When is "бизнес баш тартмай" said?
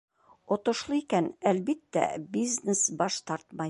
2.39-3.59